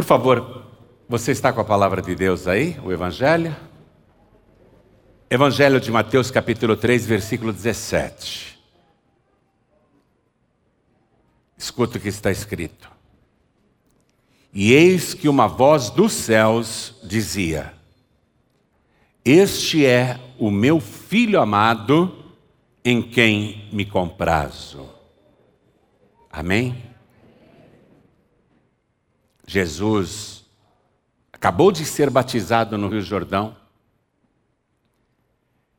[0.00, 0.64] Por favor,
[1.06, 3.54] você está com a palavra de Deus aí, o Evangelho?
[5.28, 8.58] Evangelho de Mateus, capítulo 3, versículo 17.
[11.54, 12.90] Escuta o que está escrito.
[14.54, 17.74] E eis que uma voz dos céus dizia:
[19.22, 22.24] Este é o meu filho amado,
[22.82, 24.88] em quem me comprazo.
[26.32, 26.89] Amém?
[29.50, 30.44] Jesus
[31.32, 33.56] acabou de ser batizado no Rio Jordão.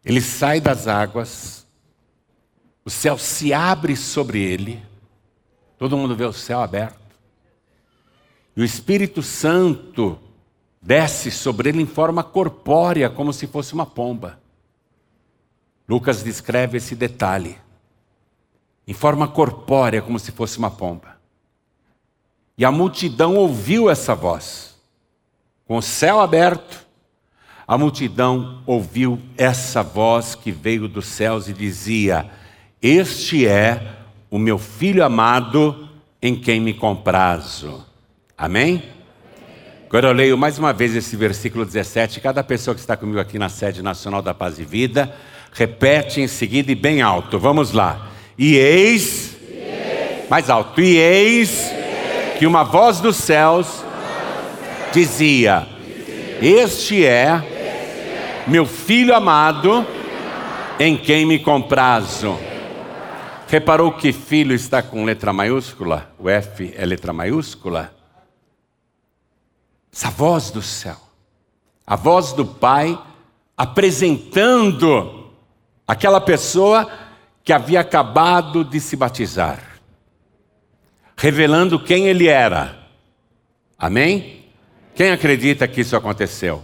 [0.04, 1.66] Ele sai das águas,
[2.84, 4.84] o céu se abre sobre ele,
[5.78, 7.00] todo mundo vê o céu aberto.
[8.58, 10.20] E o Espírito Santo
[10.82, 14.38] desce sobre ele em forma corpórea, como se fosse uma pomba.
[15.88, 17.58] Lucas descreve esse detalhe.
[18.86, 21.11] Em forma corpórea, como se fosse uma pomba.
[22.62, 24.76] E a multidão ouviu essa voz.
[25.66, 26.86] Com o céu aberto,
[27.68, 32.30] a multidão ouviu essa voz que veio dos céus e dizia:
[32.80, 33.96] Este é
[34.30, 35.90] o meu filho amado,
[36.22, 37.84] em quem me comprazo.
[38.38, 38.84] Amém?
[39.88, 42.22] Agora eu leio mais uma vez esse versículo 17.
[42.22, 45.12] Cada pessoa que está comigo aqui na sede nacional da Paz e Vida,
[45.52, 47.40] repete em seguida e bem alto.
[47.40, 48.12] Vamos lá.
[48.38, 49.36] E eis,
[50.30, 51.81] mais alto, e eis
[52.42, 53.86] que uma voz dos céus
[54.92, 55.68] dizia:
[56.42, 59.86] Este é meu filho amado,
[60.80, 62.36] em quem me comprazo.
[63.48, 66.12] Reparou que filho está com letra maiúscula?
[66.18, 67.94] O F é letra maiúscula?
[69.94, 70.98] Essa voz do céu,
[71.86, 73.00] a voz do Pai
[73.56, 75.30] apresentando
[75.88, 76.90] aquela pessoa
[77.44, 79.71] que havia acabado de se batizar,
[81.18, 82.78] revelando quem ele era.
[83.78, 84.46] Amém?
[84.96, 86.64] Quem acredita que isso aconteceu?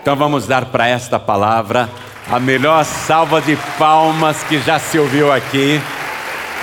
[0.00, 1.88] Então vamos dar para esta palavra
[2.30, 5.80] a melhor salva de palmas que já se ouviu aqui.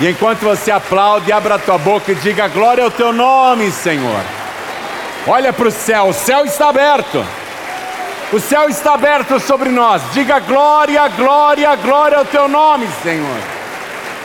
[0.00, 4.20] E enquanto você aplaude, abra tua boca e diga glória ao teu nome, Senhor.
[5.26, 7.24] Olha para o céu, o céu está aberto.
[8.32, 10.02] O céu está aberto sobre nós.
[10.12, 13.38] Diga glória, glória, glória ao teu nome, Senhor.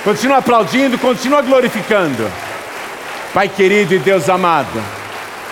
[0.03, 2.31] Continua aplaudindo, continua glorificando.
[3.33, 4.81] Pai querido e Deus amado,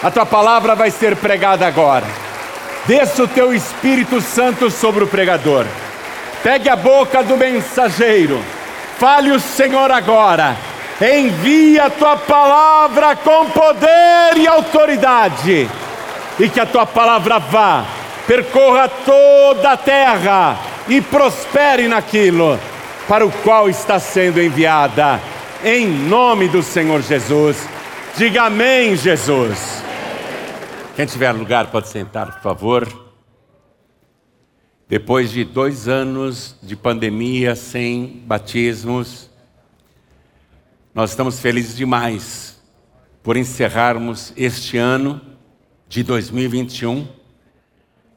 [0.02, 2.06] a tua palavra vai ser pregada agora.
[2.86, 5.66] Desça o teu Espírito Santo sobre o pregador.
[6.44, 8.44] Pegue a boca do mensageiro.
[8.98, 10.56] Fale o Senhor agora
[11.02, 15.70] envia a tua palavra com poder e autoridade,
[16.40, 17.84] e que a tua palavra vá,
[18.26, 20.58] percorra toda a terra
[20.88, 22.58] e prospere naquilo
[23.08, 25.20] para o qual está sendo enviada,
[25.66, 27.68] em nome do Senhor Jesus.
[28.16, 29.84] Diga amém, Jesus.
[30.96, 33.12] Quem tiver lugar pode sentar, por favor.
[34.88, 39.28] Depois de dois anos de pandemia sem batismos,
[40.94, 42.62] nós estamos felizes demais
[43.24, 45.20] por encerrarmos este ano
[45.90, 47.08] de 2021,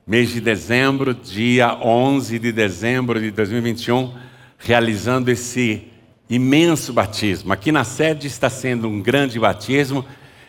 [0.07, 4.15] mês de dezembro, dia 11 de dezembro de 2021,
[4.59, 5.91] realizando esse
[6.29, 7.53] imenso batismo.
[7.53, 10.05] Aqui na sede está sendo um grande batismo,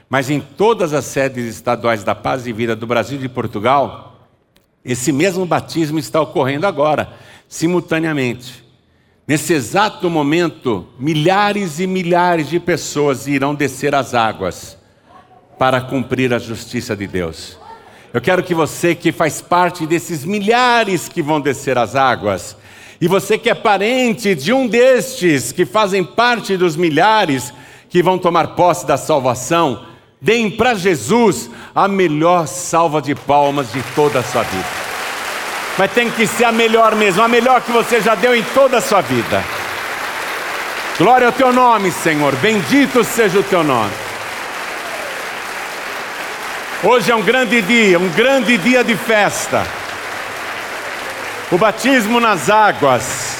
[0.09, 4.27] mas em todas as sedes estaduais da Paz e Vida do Brasil e de Portugal,
[4.83, 7.13] esse mesmo batismo está ocorrendo agora,
[7.47, 8.63] simultaneamente.
[9.27, 14.77] Nesse exato momento, milhares e milhares de pessoas irão descer as águas
[15.59, 17.59] para cumprir a justiça de Deus.
[18.11, 22.57] Eu quero que você que faz parte desses milhares que vão descer as águas,
[23.01, 27.53] e você que é parente de um destes que fazem parte dos milhares
[27.89, 29.85] que vão tomar posse da salvação,
[30.21, 34.89] deem para Jesus a melhor salva de palmas de toda a sua vida
[35.79, 38.79] mas tem que ser a melhor mesmo, a melhor que você já deu em toda
[38.79, 39.41] a sua vida.
[40.97, 43.93] Glória ao teu nome, Senhor, bendito seja o teu nome.
[46.83, 49.65] Hoje é um grande dia, um grande dia de festa.
[51.51, 53.37] O batismo nas águas,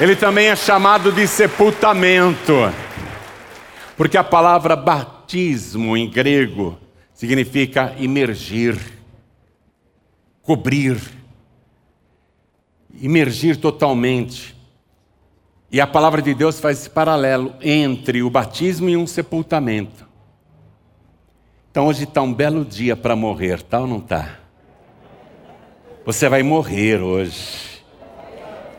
[0.00, 2.52] ele também é chamado de sepultamento,
[3.96, 6.78] porque a palavra batismo em grego
[7.14, 8.78] significa imergir
[10.42, 11.00] cobrir,
[13.00, 14.54] imergir totalmente.
[15.70, 20.06] E a palavra de Deus faz esse paralelo entre o batismo e um sepultamento.
[21.70, 24.41] Então hoje está um belo dia para morrer, tá ou não está?
[26.04, 27.82] Você vai morrer hoje.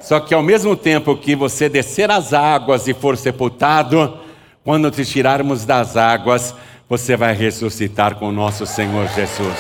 [0.02, 4.20] Só que ao mesmo tempo que você descer as águas e for sepultado,
[4.64, 6.54] quando te tirarmos das águas,
[6.90, 9.58] você vai ressuscitar com o nosso Senhor Jesus.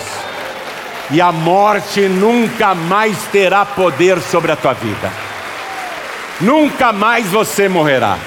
[1.09, 5.11] E a morte nunca mais terá poder sobre a tua vida.
[6.41, 8.17] Nunca mais você morrerá.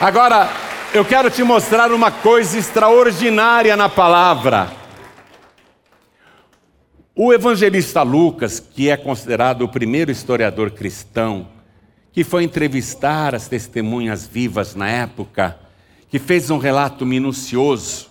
[0.00, 0.48] Agora,
[0.94, 4.79] eu quero te mostrar uma coisa extraordinária na palavra.
[7.14, 11.48] O evangelista Lucas, que é considerado o primeiro historiador cristão,
[12.12, 15.58] que foi entrevistar as testemunhas vivas na época,
[16.08, 18.08] que fez um relato minucioso,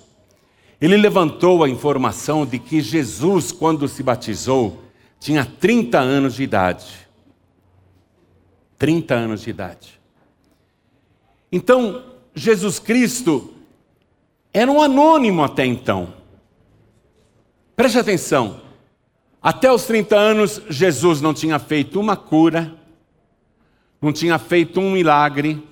[0.81, 4.83] ele levantou a informação de que Jesus, quando se batizou,
[5.19, 7.07] tinha 30 anos de idade.
[8.77, 9.99] 30 anos de idade.
[11.51, 12.03] Então,
[12.33, 13.53] Jesus Cristo
[14.53, 16.13] era um anônimo até então.
[17.75, 18.68] Preste atenção.
[19.41, 22.75] Até os 30 anos, Jesus não tinha feito uma cura,
[24.01, 25.63] não tinha feito um milagre,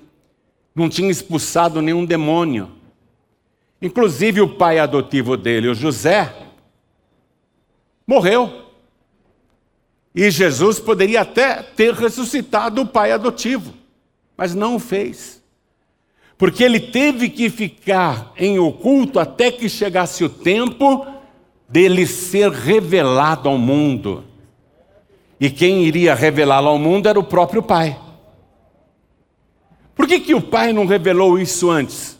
[0.73, 2.71] não tinha expulsado nenhum demônio.
[3.81, 6.33] Inclusive o pai adotivo dele, o José,
[8.05, 8.67] morreu.
[10.15, 13.73] E Jesus poderia até ter ressuscitado o pai adotivo,
[14.35, 15.43] mas não o fez.
[16.37, 21.05] Porque ele teve que ficar em oculto até que chegasse o tempo
[21.67, 24.23] dele ser revelado ao mundo.
[25.39, 27.99] E quem iria revelá-lo ao mundo era o próprio Pai.
[29.93, 32.17] Por que, que o Pai não revelou isso antes?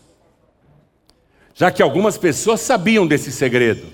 [1.54, 3.86] Já que algumas pessoas sabiam desse segredo.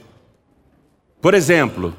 [1.21, 1.95] Por exemplo,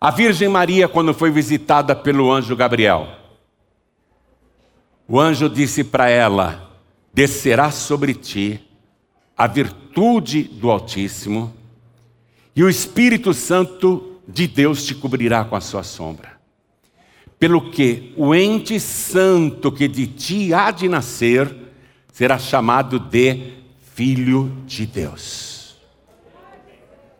[0.00, 3.08] a Virgem Maria, quando foi visitada pelo anjo Gabriel,
[5.08, 6.70] o anjo disse para ela:
[7.12, 8.64] Descerá sobre ti
[9.36, 11.59] a virtude do Altíssimo
[12.54, 16.38] e o Espírito Santo de Deus te cobrirá com a sua sombra.
[17.38, 21.54] Pelo que o ente santo que de ti há de nascer
[22.12, 23.54] será chamado de
[23.94, 25.76] Filho de Deus.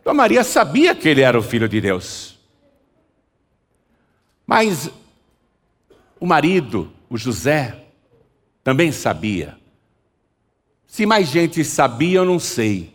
[0.01, 2.37] Então Maria sabia que ele era o Filho de Deus.
[4.45, 4.89] Mas
[6.19, 7.85] o marido, o José,
[8.63, 9.57] também sabia.
[10.85, 12.93] Se mais gente sabia, eu não sei.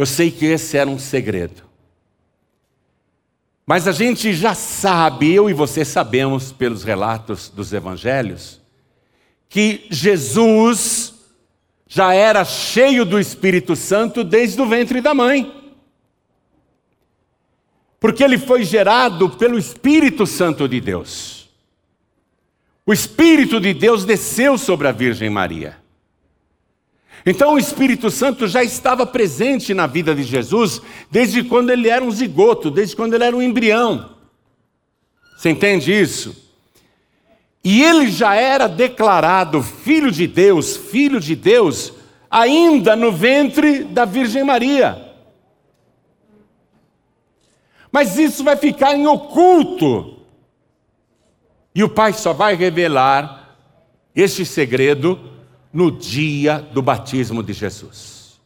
[0.00, 1.62] Eu sei que esse era um segredo.
[3.66, 8.62] Mas a gente já sabe, eu e você sabemos pelos relatos dos evangelhos,
[9.46, 11.12] que Jesus
[11.86, 15.70] já era cheio do Espírito Santo desde o ventre da mãe.
[18.00, 21.50] Porque ele foi gerado pelo Espírito Santo de Deus.
[22.86, 25.79] O Espírito de Deus desceu sobre a Virgem Maria.
[27.24, 30.80] Então o Espírito Santo já estava presente na vida de Jesus
[31.10, 34.16] desde quando ele era um zigoto, desde quando ele era um embrião.
[35.36, 36.50] Você entende isso?
[37.62, 41.92] E ele já era declarado filho de Deus, filho de Deus,
[42.30, 45.10] ainda no ventre da Virgem Maria.
[47.92, 50.20] Mas isso vai ficar em oculto.
[51.74, 53.56] E o Pai só vai revelar
[54.14, 55.29] este segredo
[55.72, 58.40] no dia do batismo de Jesus.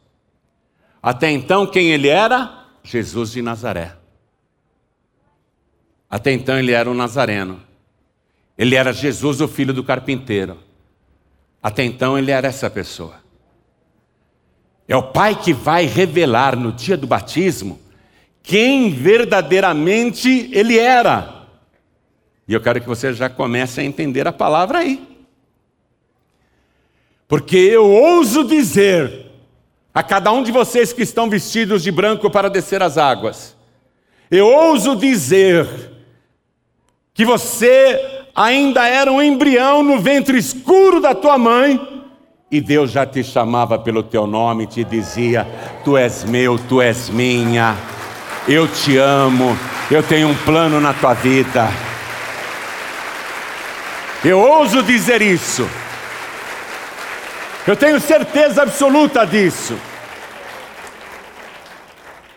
[1.03, 2.67] Até então, quem ele era?
[2.83, 3.97] Jesus de Nazaré.
[6.09, 7.61] Até então, ele era um nazareno.
[8.57, 10.59] Ele era Jesus, o filho do carpinteiro.
[11.63, 13.17] Até então, ele era essa pessoa.
[14.87, 17.81] É o Pai que vai revelar no dia do batismo
[18.43, 21.47] quem verdadeiramente ele era.
[22.47, 25.14] E eu quero que você já comece a entender a palavra aí.
[27.27, 29.27] Porque eu ouso dizer
[29.93, 33.57] a cada um de vocês que estão vestidos de branco para descer as águas,
[34.31, 35.67] eu ouso dizer
[37.15, 41.81] que você ainda era um embrião no ventre escuro da tua mãe,
[42.51, 45.47] e Deus já te chamava pelo teu nome te dizia:
[45.85, 47.77] Tu és meu, tu és minha,
[48.47, 49.57] eu te amo,
[49.91, 51.69] eu tenho um plano na tua vida.
[54.25, 55.69] Eu ouso dizer isso.
[57.67, 59.79] Eu tenho certeza absoluta disso.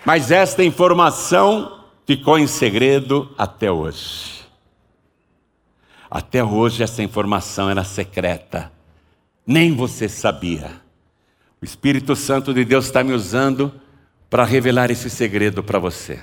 [0.05, 4.47] Mas esta informação ficou em segredo até hoje.
[6.09, 8.71] Até hoje essa informação era secreta.
[9.45, 10.81] Nem você sabia.
[11.61, 13.73] O Espírito Santo de Deus está me usando
[14.29, 16.21] para revelar esse segredo para você.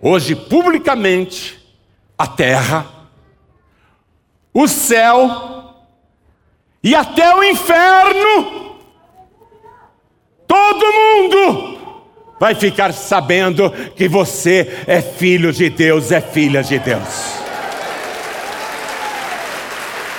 [0.00, 1.64] Hoje, publicamente,
[2.18, 2.86] a terra,
[4.52, 5.53] o céu
[6.84, 8.76] e até o inferno,
[10.46, 11.78] todo mundo
[12.38, 17.38] vai ficar sabendo que você é filho de Deus, é filha de Deus.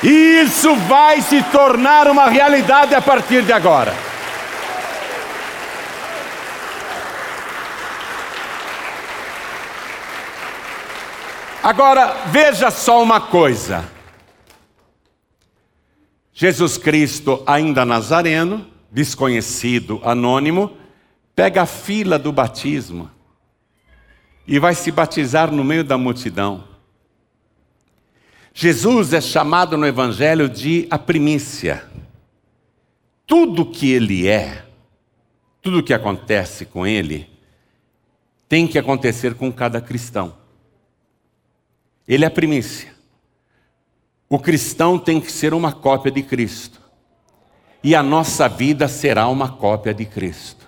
[0.01, 3.93] E isso vai se tornar uma realidade a partir de agora.
[11.61, 13.94] Agora, veja só uma coisa.
[16.37, 20.75] Jesus Cristo, ainda nazareno, desconhecido, anônimo,
[21.33, 23.09] pega a fila do batismo
[24.45, 26.67] e vai se batizar no meio da multidão.
[28.53, 31.89] Jesus é chamado no Evangelho de a primícia.
[33.25, 34.65] Tudo que ele é,
[35.61, 37.29] tudo que acontece com ele,
[38.49, 40.35] tem que acontecer com cada cristão.
[42.05, 42.94] Ele é a primícia.
[44.29, 46.81] O cristão tem que ser uma cópia de Cristo.
[47.83, 50.65] E a nossa vida será uma cópia de Cristo.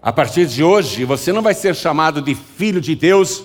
[0.00, 3.44] A partir de hoje, você não vai ser chamado de filho de Deus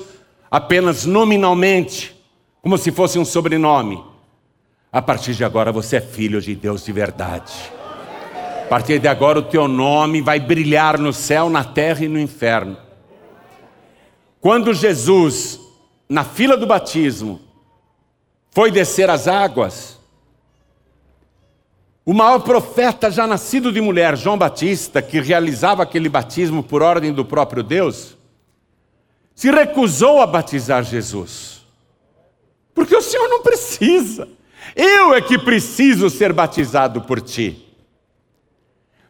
[0.50, 2.16] apenas nominalmente,
[2.62, 4.04] como se fosse um sobrenome.
[4.92, 7.54] A partir de agora, você é filho de Deus de verdade.
[8.64, 12.20] A partir de agora, o teu nome vai brilhar no céu, na terra e no
[12.20, 12.78] inferno.
[14.40, 15.60] Quando Jesus
[16.10, 17.42] na fila do batismo,
[18.58, 20.00] foi descer as águas.
[22.04, 27.14] O maior profeta já nascido de mulher, João Batista, que realizava aquele batismo por ordem
[27.14, 28.18] do próprio Deus,
[29.36, 31.68] se recusou a batizar Jesus.
[32.74, 34.28] Porque o Senhor não precisa.
[34.76, 37.64] Eu é que preciso ser batizado por ti.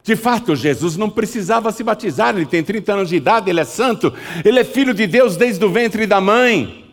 [0.03, 3.65] De fato, Jesus não precisava se batizar, ele tem 30 anos de idade, ele é
[3.65, 4.13] santo,
[4.43, 6.85] ele é filho de Deus desde o ventre da mãe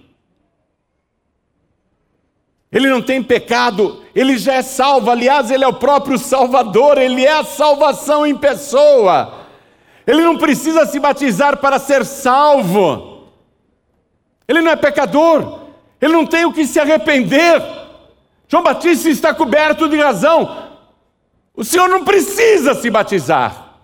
[2.74, 5.08] ele não tem pecado, ele já é salvo.
[5.08, 9.46] Aliás, ele é o próprio Salvador, ele é a salvação em pessoa.
[10.04, 13.28] Ele não precisa se batizar para ser salvo.
[14.48, 15.60] Ele não é pecador,
[16.00, 17.62] ele não tem o que se arrepender.
[18.48, 20.64] João Batista está coberto de razão.
[21.54, 23.78] O Senhor não precisa se batizar,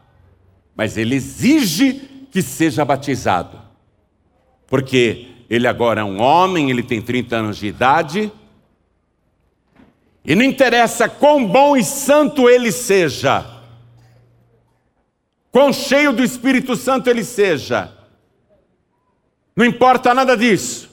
[0.74, 3.56] mas ele exige que seja batizado,
[4.66, 8.32] porque ele agora é um homem, ele tem 30 anos de idade
[10.30, 13.44] e não interessa quão bom e santo ele seja,
[15.50, 17.92] quão cheio do Espírito Santo ele seja,
[19.56, 20.88] não importa nada disso.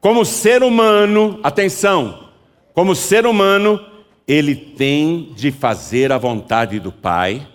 [0.00, 2.30] Como ser humano, atenção,
[2.72, 3.78] como ser humano,
[4.26, 7.46] ele tem de fazer a vontade do Pai,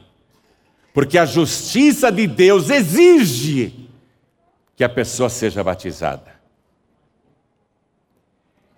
[0.94, 3.90] porque a justiça de Deus exige
[4.76, 6.41] que a pessoa seja batizada.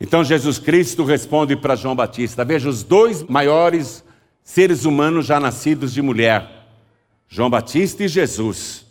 [0.03, 4.03] Então Jesus Cristo responde para João Batista: Veja, os dois maiores
[4.43, 6.67] seres humanos já nascidos de mulher,
[7.29, 8.85] João Batista e Jesus.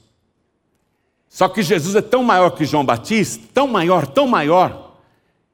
[1.29, 4.97] Só que Jesus é tão maior que João Batista, tão maior, tão maior,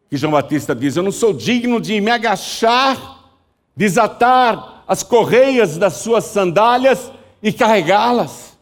[0.08, 3.32] que João Batista diz: Eu não sou digno de me agachar,
[3.76, 7.10] desatar as correias das suas sandálias
[7.42, 8.56] e carregá-las.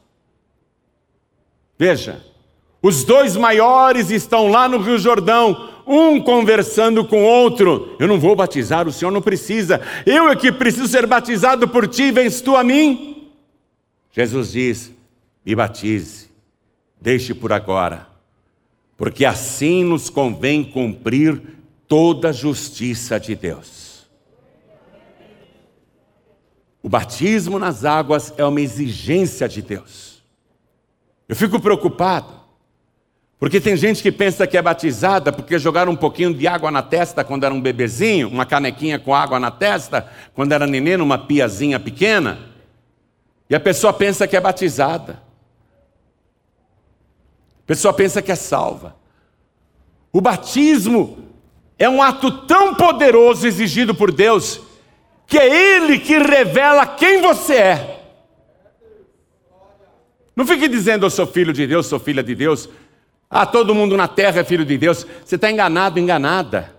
[1.78, 2.24] Veja,
[2.80, 7.94] os dois maiores estão lá no Rio Jordão, um conversando com outro.
[7.98, 9.80] Eu não vou batizar, o Senhor não precisa.
[10.04, 13.30] Eu é que preciso ser batizado por ti, vens tu a mim?
[14.10, 14.92] Jesus diz:
[15.44, 16.28] Me batize,
[17.00, 18.08] deixe por agora,
[18.96, 21.40] porque assim nos convém cumprir
[21.86, 24.06] toda a justiça de Deus.
[26.82, 30.22] O batismo nas águas é uma exigência de Deus.
[31.28, 32.35] Eu fico preocupado
[33.38, 36.82] porque tem gente que pensa que é batizada porque jogaram um pouquinho de água na
[36.82, 41.18] testa quando era um bebezinho, uma canequinha com água na testa, quando era neném, numa
[41.18, 42.38] piazinha pequena.
[43.48, 45.22] E a pessoa pensa que é batizada.
[47.62, 48.96] A pessoa pensa que é salva.
[50.10, 51.18] O batismo
[51.78, 54.62] é um ato tão poderoso exigido por Deus,
[55.26, 57.96] que é Ele que revela quem você é.
[60.34, 62.68] Não fique dizendo eu sou filho de Deus, sou filha de Deus.
[63.30, 65.06] Ah, todo mundo na terra é filho de Deus.
[65.24, 66.74] Você está enganado, enganada.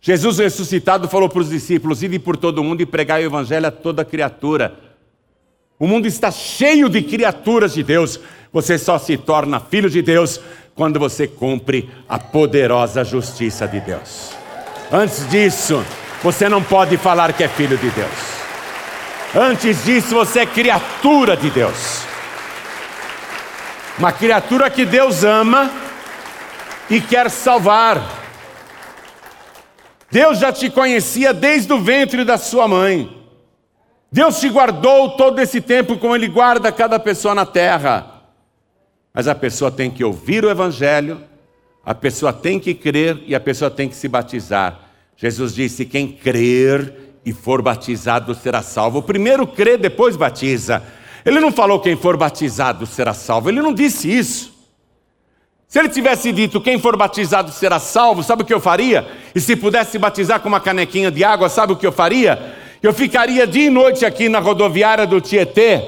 [0.00, 3.70] Jesus ressuscitado falou para os discípulos: ide por todo mundo e pregai o evangelho a
[3.70, 4.78] toda criatura.
[5.78, 8.20] O mundo está cheio de criaturas de Deus.
[8.52, 10.40] Você só se torna filho de Deus
[10.74, 14.30] quando você cumpre a poderosa justiça de Deus.
[14.92, 15.84] Antes disso,
[16.22, 18.34] você não pode falar que é filho de Deus.
[19.34, 22.13] Antes disso, você é criatura de Deus.
[23.98, 25.70] Uma criatura que Deus ama
[26.90, 28.22] e quer salvar.
[30.10, 33.24] Deus já te conhecia desde o ventre da sua mãe.
[34.10, 38.22] Deus te guardou todo esse tempo como Ele guarda cada pessoa na terra.
[39.12, 41.20] Mas a pessoa tem que ouvir o Evangelho,
[41.86, 44.80] a pessoa tem que crer e a pessoa tem que se batizar.
[45.16, 46.92] Jesus disse: Quem crer
[47.24, 49.02] e for batizado será salvo.
[49.02, 50.82] Primeiro crê, depois batiza.
[51.24, 54.52] Ele não falou quem for batizado será salvo, ele não disse isso.
[55.66, 59.08] Se ele tivesse dito quem for batizado será salvo, sabe o que eu faria?
[59.34, 62.54] E se pudesse batizar com uma canequinha de água, sabe o que eu faria?
[62.82, 65.82] Eu ficaria dia e noite aqui na rodoviária do Tietê,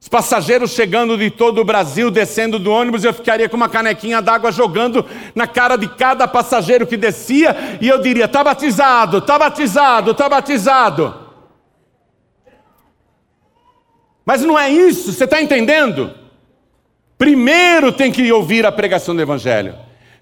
[0.00, 4.20] os passageiros chegando de todo o Brasil, descendo do ônibus, eu ficaria com uma canequinha
[4.20, 9.38] d'água jogando na cara de cada passageiro que descia, e eu diria: está batizado, está
[9.38, 11.21] batizado, está batizado.
[14.24, 16.12] Mas não é isso, você está entendendo?
[17.18, 19.74] Primeiro tem que ouvir a pregação do Evangelho,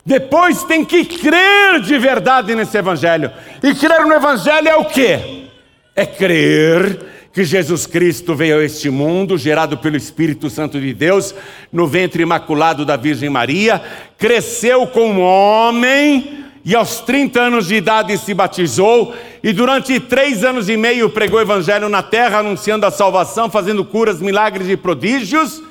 [0.04, 3.30] depois tem que crer de verdade nesse Evangelho.
[3.62, 5.48] E crer no Evangelho é o quê?
[5.94, 6.98] É crer
[7.32, 11.34] que Jesus Cristo veio a este mundo, gerado pelo Espírito Santo de Deus,
[11.72, 13.80] no ventre imaculado da Virgem Maria,
[14.18, 20.68] cresceu como homem e aos 30 anos de idade se batizou, e durante três anos
[20.68, 25.62] e meio pregou Evangelho na terra, anunciando a salvação, fazendo curas, milagres e prodígios,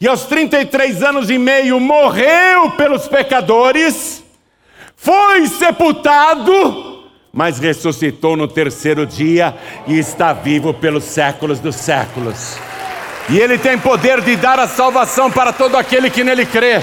[0.00, 4.24] e aos 33 anos e meio morreu pelos pecadores,
[4.96, 9.54] foi sepultado, mas ressuscitou no terceiro dia
[9.86, 12.56] e está vivo pelos séculos dos séculos.
[13.28, 16.82] E Ele tem poder de dar a salvação para todo aquele que nele crê.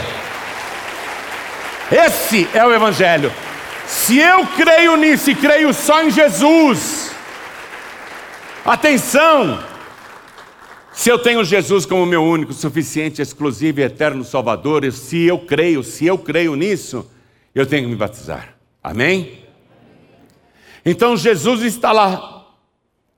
[1.92, 3.32] Esse é o Evangelho.
[3.88, 7.12] Se eu creio nisso e creio só em Jesus,
[8.64, 9.60] atenção!
[10.94, 15.82] Se eu tenho Jesus como meu único, suficiente, exclusivo e eterno Salvador, se eu creio,
[15.82, 17.10] se eu creio nisso,
[17.56, 18.56] eu tenho que me batizar.
[18.84, 19.46] Amém?
[20.86, 22.46] Então Jesus está lá,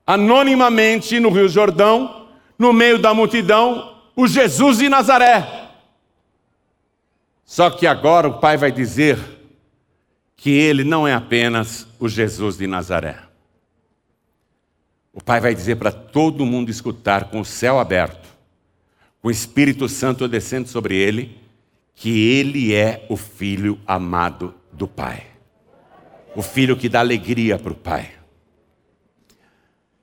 [0.06, 5.61] anonimamente no Rio Jordão, no meio da multidão, o Jesus de Nazaré.
[7.52, 9.18] Só que agora o Pai vai dizer
[10.36, 13.18] que ele não é apenas o Jesus de Nazaré.
[15.12, 18.28] O Pai vai dizer para todo mundo escutar, com o céu aberto,
[19.20, 21.38] com o Espírito Santo descendo sobre ele,
[21.94, 25.32] que ele é o Filho amado do Pai
[26.34, 28.10] o filho que dá alegria para o pai.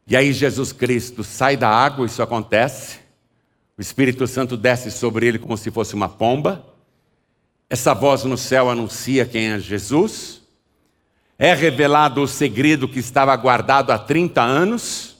[0.05, 2.99] E aí Jesus Cristo sai da água, isso acontece.
[3.77, 6.65] O Espírito Santo desce sobre ele como se fosse uma pomba.
[7.69, 10.41] Essa voz no céu anuncia quem é Jesus.
[11.37, 15.15] É revelado o segredo que estava guardado há 30 anos.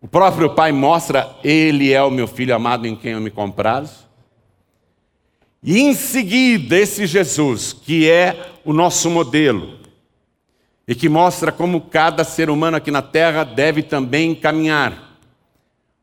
[0.00, 4.08] O próprio Pai mostra: Ele é o meu filho amado em quem eu me comprazo.
[5.62, 9.78] E em seguida, esse Jesus, que é o nosso modelo,
[10.88, 15.18] e que mostra como cada ser humano aqui na terra deve também caminhar,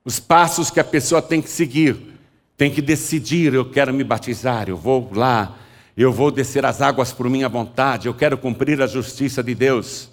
[0.06, 2.17] os passos que a pessoa tem que seguir,
[2.58, 5.56] tem que decidir: eu quero me batizar, eu vou lá,
[5.96, 10.10] eu vou descer as águas por minha vontade, eu quero cumprir a justiça de Deus.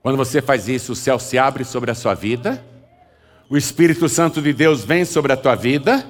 [0.00, 2.64] Quando você faz isso, o céu se abre sobre a sua vida,
[3.48, 6.04] o Espírito Santo de Deus vem sobre a tua vida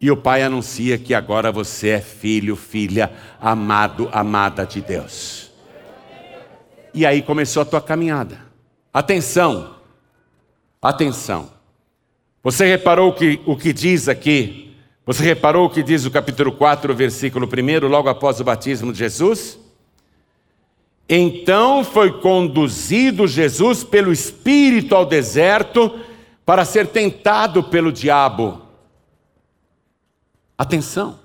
[0.00, 5.50] e o pai anuncia que agora você é filho, filha, amado, amada de Deus.
[6.94, 8.40] E aí começou a tua caminhada.
[8.92, 9.76] Atenção,
[10.80, 11.55] atenção.
[12.46, 14.72] Você reparou que, o que diz aqui?
[15.04, 19.00] Você reparou o que diz o capítulo 4, versículo 1, logo após o batismo de
[19.00, 19.58] Jesus?
[21.08, 25.98] Então foi conduzido Jesus pelo Espírito ao deserto
[26.44, 28.62] para ser tentado pelo diabo.
[30.56, 31.18] Atenção.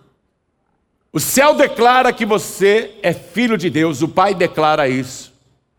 [1.13, 5.31] O céu declara que você é filho de Deus, o Pai declara isso,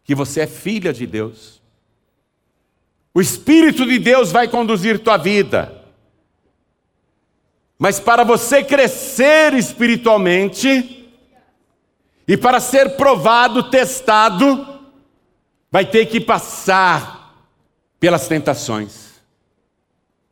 [0.04, 1.60] que você é filha de Deus.
[3.14, 5.82] O Espírito de Deus vai conduzir tua vida.
[7.78, 11.10] Mas para você crescer espiritualmente
[12.26, 14.66] e para ser provado, testado,
[15.70, 17.48] vai ter que passar
[17.98, 19.12] pelas tentações.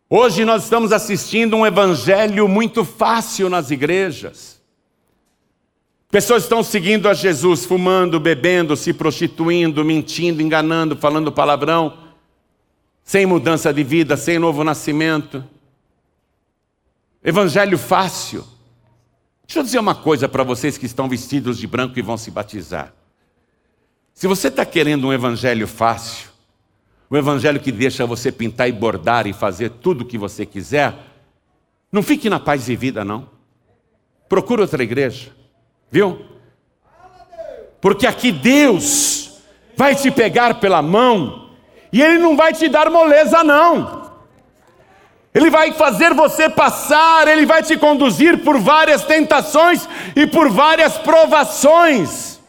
[0.08, 4.60] Hoje nós estamos assistindo um evangelho muito fácil nas igrejas.
[6.10, 11.96] Pessoas estão seguindo a Jesus, fumando, bebendo, se prostituindo, mentindo, enganando, falando palavrão,
[13.04, 15.44] sem mudança de vida, sem novo nascimento.
[17.22, 18.44] Evangelho fácil.
[19.46, 22.30] Deixa eu dizer uma coisa para vocês que estão vestidos de branco e vão se
[22.30, 22.94] batizar.
[24.14, 26.30] Se você está querendo um evangelho fácil,
[27.08, 30.94] o evangelho que deixa você pintar e bordar e fazer tudo o que você quiser,
[31.90, 33.28] não fique na paz e vida, não.
[34.28, 35.32] Procure outra igreja,
[35.90, 36.24] viu?
[37.80, 39.40] Porque aqui Deus
[39.76, 41.49] vai te pegar pela mão
[41.92, 44.00] e Ele não vai te dar moleza, não.
[45.32, 50.98] Ele vai fazer você passar, Ele vai te conduzir por várias tentações e por várias
[50.98, 52.40] provações.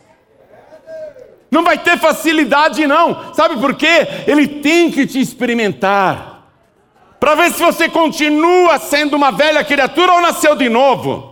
[1.51, 3.33] Não vai ter facilidade, não.
[3.33, 4.07] Sabe por quê?
[4.25, 6.47] Ele tem que te experimentar.
[7.19, 11.30] Para ver se você continua sendo uma velha criatura ou nasceu de novo.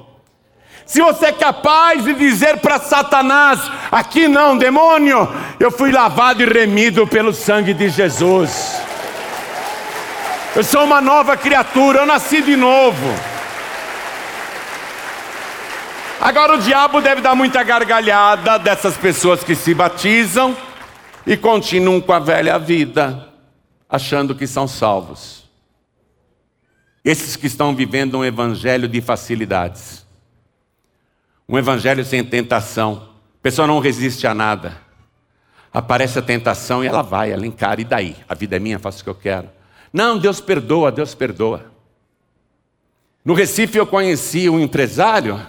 [0.90, 3.60] Se você é capaz de dizer para Satanás:
[3.92, 8.82] aqui não, demônio, eu fui lavado e remido pelo sangue de Jesus.
[10.56, 13.06] Eu sou uma nova criatura, eu nasci de novo.
[16.20, 20.58] Agora o diabo deve dar muita gargalhada dessas pessoas que se batizam
[21.24, 23.30] e continuam com a velha vida,
[23.88, 25.48] achando que são salvos.
[27.06, 30.09] Esses que estão vivendo um evangelho de facilidades,
[31.50, 33.10] um evangelho sem tentação.
[33.40, 34.78] A pessoa não resiste a nada.
[35.74, 38.16] Aparece a tentação e ela vai, ela encara, e daí?
[38.28, 39.50] A vida é minha, faço o que eu quero.
[39.92, 41.66] Não, Deus perdoa, Deus perdoa.
[43.26, 45.44] No Recife eu conheci um empresário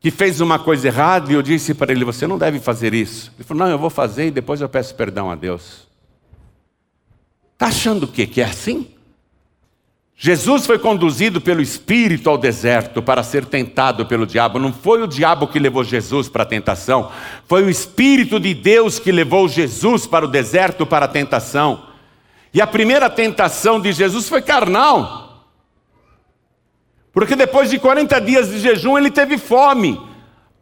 [0.00, 3.32] que fez uma coisa errada e eu disse para ele: Você não deve fazer isso.
[3.36, 5.86] Ele falou: Não, eu vou fazer e depois eu peço perdão a Deus.
[7.52, 8.26] Está achando o quê?
[8.26, 8.93] Que é assim?
[10.24, 14.58] Jesus foi conduzido pelo Espírito ao deserto para ser tentado pelo diabo.
[14.58, 17.12] Não foi o diabo que levou Jesus para a tentação,
[17.46, 21.88] foi o Espírito de Deus que levou Jesus para o deserto para a tentação.
[22.54, 25.44] E a primeira tentação de Jesus foi carnal.
[27.12, 30.00] Porque depois de 40 dias de jejum ele teve fome.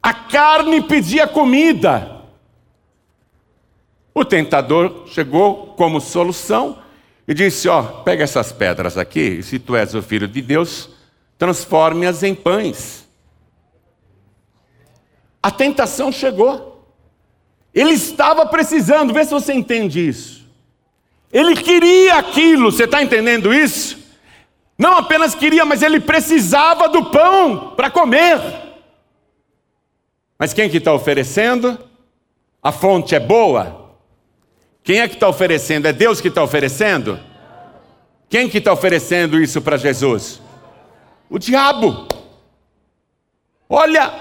[0.02, 2.22] A carne pedia comida.
[4.12, 6.81] O tentador chegou como solução
[7.26, 10.90] e disse: Ó, pega essas pedras aqui, e se tu és o filho de Deus,
[11.38, 13.08] transforme-as em pães.
[15.42, 16.70] A tentação chegou.
[17.74, 20.46] Ele estava precisando, vê se você entende isso.
[21.32, 23.98] Ele queria aquilo, você está entendendo isso?
[24.76, 28.40] Não apenas queria, mas ele precisava do pão para comer.
[30.38, 31.78] Mas quem que está oferecendo?
[32.62, 33.81] A fonte é boa?
[34.82, 35.86] Quem é que está oferecendo?
[35.86, 37.18] É Deus que está oferecendo?
[38.28, 40.40] Quem que está oferecendo isso para Jesus?
[41.28, 42.08] O diabo.
[43.68, 44.12] Olha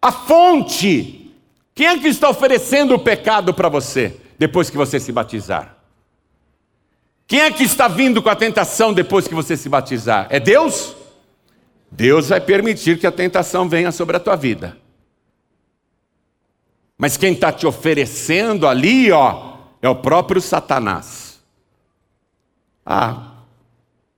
[0.00, 1.32] a fonte.
[1.74, 5.76] Quem é que está oferecendo o pecado para você depois que você se batizar?
[7.26, 10.26] Quem é que está vindo com a tentação depois que você se batizar?
[10.30, 10.96] É Deus?
[11.90, 14.76] Deus vai permitir que a tentação venha sobre a tua vida.
[16.96, 21.40] Mas quem está te oferecendo ali, ó, é o próprio Satanás.
[22.84, 23.32] Ah,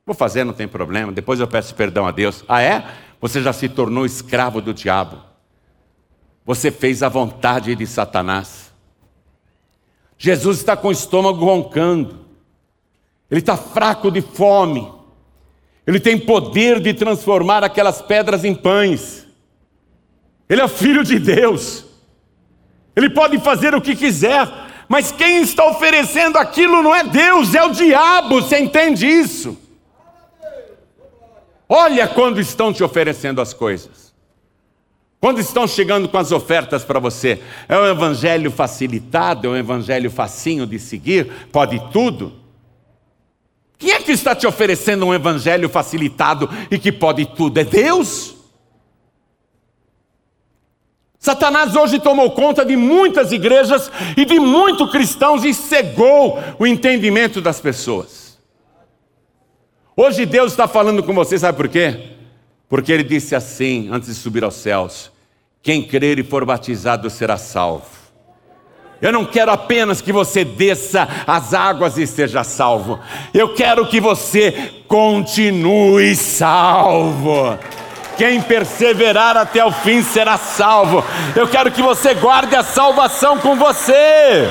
[0.06, 2.44] vou fazer, não tem problema, depois eu peço perdão a Deus.
[2.48, 2.86] Ah, é?
[3.20, 5.18] Você já se tornou escravo do diabo.
[6.44, 8.72] Você fez a vontade de Satanás.
[10.16, 12.26] Jesus está com o estômago roncando.
[13.30, 14.90] Ele está fraco de fome.
[15.86, 19.26] Ele tem poder de transformar aquelas pedras em pães.
[20.48, 21.84] Ele é filho de Deus.
[22.94, 24.46] Ele pode fazer o que quiser,
[24.90, 28.42] mas quem está oferecendo aquilo não é Deus, é o diabo.
[28.42, 29.56] Você entende isso?
[31.68, 34.12] Olha quando estão te oferecendo as coisas.
[35.20, 40.10] Quando estão chegando com as ofertas para você, é um evangelho facilitado, é um evangelho
[40.10, 42.32] facinho de seguir, pode tudo.
[43.78, 47.58] Quem é que está te oferecendo um evangelho facilitado e que pode tudo?
[47.58, 48.39] É Deus?
[51.20, 57.42] Satanás hoje tomou conta de muitas igrejas e de muitos cristãos e cegou o entendimento
[57.42, 58.38] das pessoas.
[59.94, 62.14] Hoje Deus está falando com você, sabe por quê?
[62.70, 65.12] Porque ele disse assim, antes de subir aos céus:
[65.62, 68.00] quem crer e for batizado será salvo.
[69.02, 72.98] Eu não quero apenas que você desça as águas e seja salvo.
[73.34, 77.58] Eu quero que você continue salvo.
[78.20, 81.02] Quem perseverar até o fim será salvo.
[81.34, 84.46] Eu quero que você guarde a salvação com você.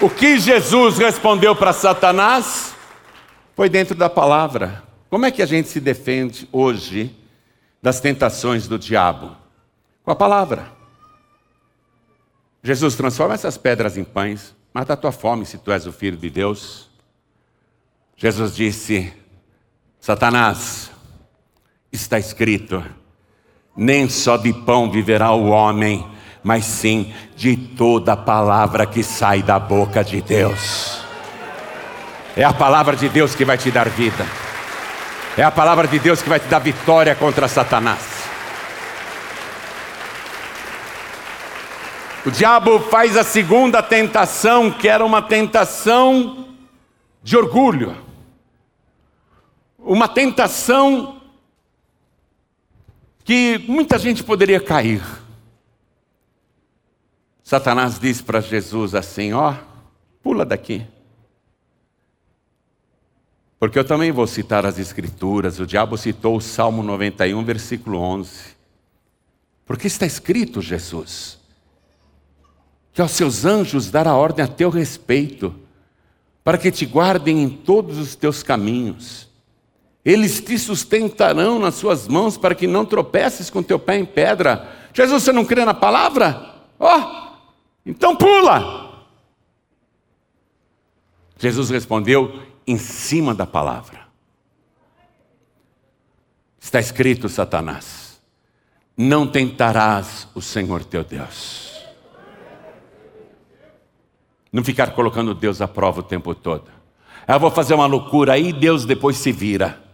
[0.00, 2.76] O que Jesus respondeu para Satanás
[3.56, 4.84] foi dentro da palavra.
[5.10, 7.12] Como é que a gente se defende hoje?
[7.82, 9.36] das tentações do diabo?
[10.04, 10.72] Com a palavra.
[12.62, 16.16] Jesus transforma essas pedras em pães, mata a tua fome se tu és o filho
[16.16, 16.85] de Deus.
[18.16, 19.12] Jesus disse:
[20.00, 20.90] Satanás,
[21.92, 22.82] está escrito,
[23.76, 26.06] nem só de pão viverá o homem,
[26.42, 31.02] mas sim de toda palavra que sai da boca de Deus.
[32.34, 34.26] É a palavra de Deus que vai te dar vida.
[35.36, 38.16] É a palavra de Deus que vai te dar vitória contra Satanás.
[42.24, 46.46] O diabo faz a segunda tentação, que era uma tentação
[47.22, 48.05] de orgulho.
[49.86, 51.22] Uma tentação
[53.22, 55.00] que muita gente poderia cair.
[57.40, 59.56] Satanás disse para Jesus assim: Ó, oh,
[60.20, 60.84] pula daqui.
[63.60, 65.60] Porque eu também vou citar as Escrituras.
[65.60, 68.56] O diabo citou o Salmo 91, versículo 11.
[69.64, 71.38] Porque está escrito, Jesus,
[72.92, 75.54] que aos seus anjos dará ordem a teu respeito,
[76.42, 79.25] para que te guardem em todos os teus caminhos.
[80.06, 84.88] Eles te sustentarão nas suas mãos para que não tropeces com teu pé em pedra.
[84.94, 86.54] Jesus, você não crê na palavra?
[86.78, 87.36] Ó, oh,
[87.84, 89.04] então pula.
[91.36, 94.06] Jesus respondeu: em cima da palavra.
[96.60, 98.20] Está escrito, Satanás:
[98.96, 101.84] não tentarás o Senhor teu Deus.
[104.52, 106.70] Não ficar colocando Deus à prova o tempo todo.
[107.26, 109.84] Eu vou fazer uma loucura aí, Deus depois se vira.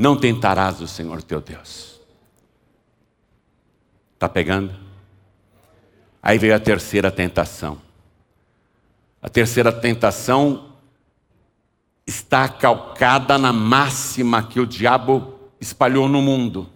[0.00, 2.00] Não tentarás o Senhor teu Deus.
[4.14, 4.74] Está pegando?
[6.22, 7.78] Aí veio a terceira tentação.
[9.20, 10.72] A terceira tentação
[12.06, 16.66] está calcada na máxima que o diabo espalhou no mundo.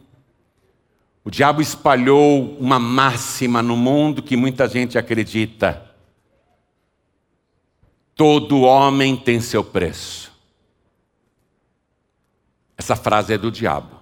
[1.25, 5.95] O diabo espalhou uma máxima no mundo que muita gente acredita.
[8.15, 10.34] Todo homem tem seu preço.
[12.77, 13.97] Essa frase é do diabo.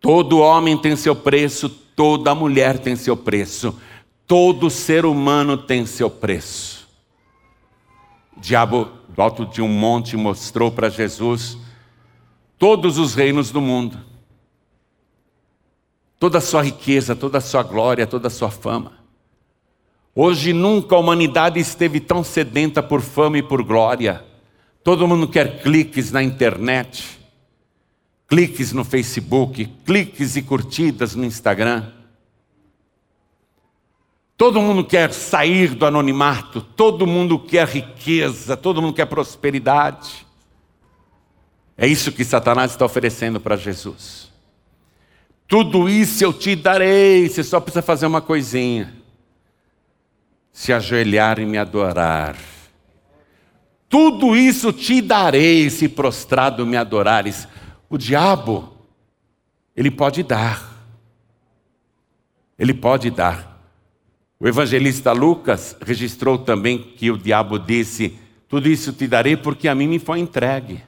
[0.00, 3.78] Todo homem tem seu preço, toda mulher tem seu preço,
[4.26, 6.86] todo ser humano tem seu preço.
[8.36, 11.58] O diabo do alto de um monte, mostrou para Jesus
[12.56, 13.98] todos os reinos do mundo,
[16.20, 18.92] toda a sua riqueza, toda a sua glória, toda a sua fama.
[20.14, 24.24] Hoje nunca a humanidade esteve tão sedenta por fama e por glória.
[24.88, 27.20] Todo mundo quer cliques na internet,
[28.26, 31.92] cliques no Facebook, cliques e curtidas no Instagram.
[34.34, 40.26] Todo mundo quer sair do anonimato, todo mundo quer riqueza, todo mundo quer prosperidade.
[41.76, 44.32] É isso que Satanás está oferecendo para Jesus.
[45.46, 48.94] Tudo isso eu te darei, você só precisa fazer uma coisinha:
[50.50, 52.38] se ajoelhar e me adorar.
[53.88, 57.48] Tudo isso te darei se prostrado me adorares.
[57.88, 58.72] O diabo,
[59.74, 60.74] ele pode dar.
[62.58, 63.58] Ele pode dar.
[64.40, 69.74] O evangelista Lucas registrou também que o diabo disse: Tudo isso te darei porque a
[69.74, 70.82] mim me foi entregue.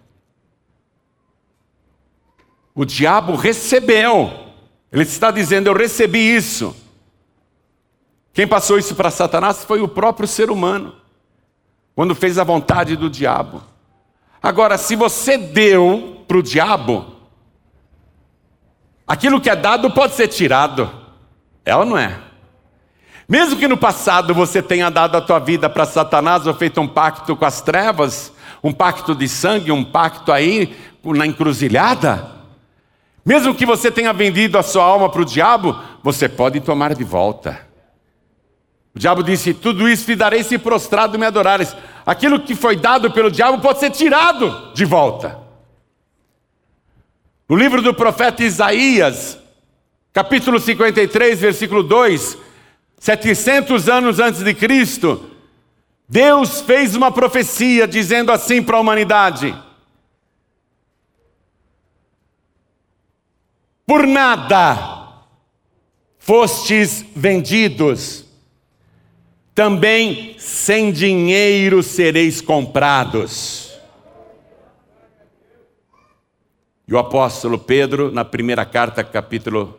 [2.74, 4.30] O diabo recebeu,
[4.92, 6.76] ele está dizendo: Eu recebi isso.
[8.32, 10.94] Quem passou isso para Satanás foi o próprio ser humano,
[12.00, 13.62] quando fez a vontade do diabo.
[14.42, 17.04] Agora, se você deu para o diabo,
[19.06, 20.90] aquilo que é dado pode ser tirado,
[21.62, 22.18] é ou não é?
[23.28, 26.88] Mesmo que no passado você tenha dado a tua vida para Satanás ou feito um
[26.88, 28.32] pacto com as trevas,
[28.64, 32.30] um pacto de sangue, um pacto aí na encruzilhada,
[33.22, 37.04] mesmo que você tenha vendido a sua alma para o diabo, você pode tomar de
[37.04, 37.69] volta.
[38.94, 41.74] O diabo disse: Tudo isso te darei se prostrado me adorares.
[42.04, 45.38] Aquilo que foi dado pelo diabo pode ser tirado de volta.
[47.48, 49.38] No livro do profeta Isaías,
[50.12, 52.38] capítulo 53, versículo 2,
[52.98, 55.30] 700 anos antes de Cristo,
[56.08, 59.56] Deus fez uma profecia dizendo assim para a humanidade:
[63.86, 64.98] Por nada
[66.18, 68.24] fostes vendidos,
[69.54, 73.70] também sem dinheiro sereis comprados.
[76.86, 79.78] E o apóstolo Pedro, na primeira carta, capítulo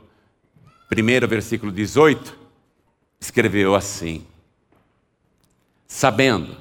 [0.92, 2.38] 1, versículo 18,
[3.20, 4.26] escreveu assim:
[5.88, 6.56] Sabendo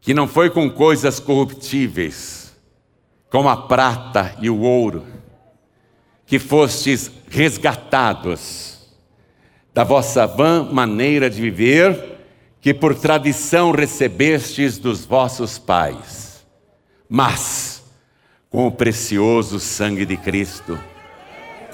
[0.00, 2.54] que não foi com coisas corruptíveis,
[3.30, 5.06] como a prata e o ouro,
[6.26, 8.73] que fostes resgatados
[9.74, 12.12] da vossa vã maneira de viver,
[12.60, 16.46] que por tradição recebestes dos vossos pais,
[17.08, 17.82] mas
[18.48, 20.78] com o precioso sangue de Cristo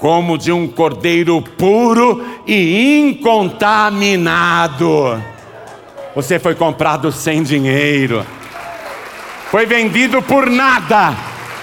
[0.01, 5.23] como de um cordeiro puro e incontaminado.
[6.15, 8.25] Você foi comprado sem dinheiro,
[9.51, 11.15] foi vendido por nada,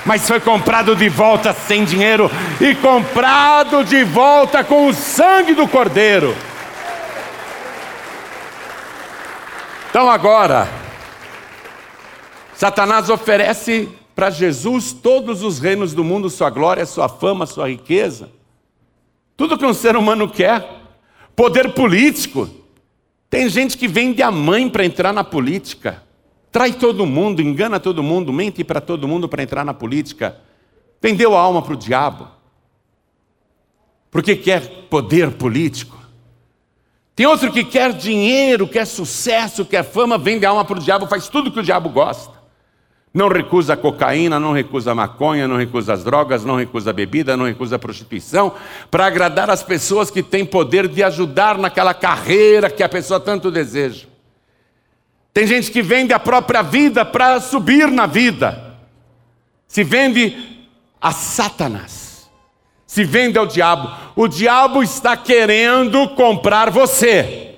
[0.09, 5.69] mas foi comprado de volta sem dinheiro e comprado de volta com o sangue do
[5.69, 6.35] cordeiro.
[9.91, 10.67] Então agora,
[12.55, 18.31] Satanás oferece para Jesus todos os reinos do mundo, sua glória, sua fama, sua riqueza.
[19.37, 20.67] Tudo que um ser humano quer.
[21.37, 22.49] Poder político.
[23.29, 26.03] Tem gente que vende a mãe para entrar na política.
[26.51, 30.37] Trai todo mundo, engana todo mundo, mente para todo mundo para entrar na política.
[31.01, 32.29] Vendeu a alma para o diabo.
[34.11, 35.99] Porque quer poder político.
[37.15, 41.07] Tem outro que quer dinheiro, quer sucesso, quer fama, vende a alma para o diabo,
[41.07, 42.39] faz tudo que o diabo gosta.
[43.13, 46.93] Não recusa a cocaína, não recusa a maconha, não recusa as drogas, não recusa a
[46.93, 48.55] bebida, não recusa a prostituição,
[48.91, 53.51] para agradar as pessoas que têm poder de ajudar naquela carreira que a pessoa tanto
[53.51, 54.07] deseja.
[55.39, 58.75] Tem gente que vende a própria vida para subir na vida.
[59.69, 60.67] Se vende
[61.01, 62.29] a Satanás.
[62.85, 63.89] Se vende ao diabo.
[64.17, 67.55] O diabo está querendo comprar você.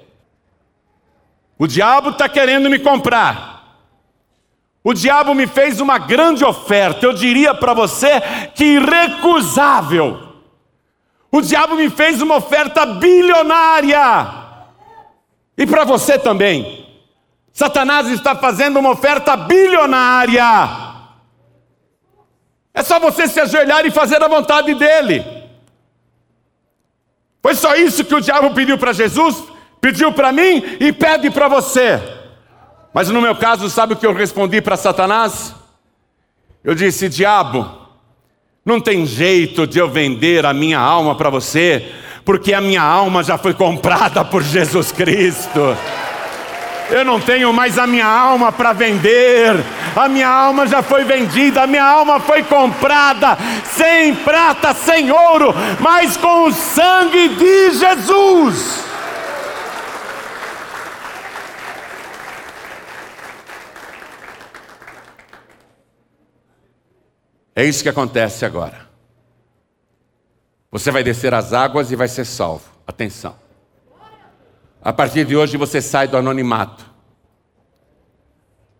[1.58, 3.78] O diabo está querendo me comprar.
[4.84, 8.20] O diabo me fez uma grande oferta, eu diria para você
[8.54, 10.34] que irrecusável.
[11.32, 14.26] O diabo me fez uma oferta bilionária.
[15.56, 16.89] E para você também.
[17.60, 20.42] Satanás está fazendo uma oferta bilionária.
[22.72, 25.22] É só você se ajoelhar e fazer a vontade dele.
[27.42, 29.44] Foi só isso que o diabo pediu para Jesus,
[29.78, 32.00] pediu para mim e pede para você.
[32.94, 35.54] Mas no meu caso, sabe o que eu respondi para Satanás?
[36.64, 37.70] Eu disse: Diabo,
[38.64, 41.92] não tem jeito de eu vender a minha alma para você,
[42.24, 45.76] porque a minha alma já foi comprada por Jesus Cristo.
[46.90, 49.54] Eu não tenho mais a minha alma para vender,
[49.94, 55.54] a minha alma já foi vendida, a minha alma foi comprada, sem prata, sem ouro,
[55.78, 58.84] mas com o sangue de Jesus.
[67.54, 68.88] É isso que acontece agora.
[70.70, 72.64] Você vai descer as águas e vai ser salvo.
[72.86, 73.49] Atenção.
[74.82, 76.88] A partir de hoje você sai do anonimato.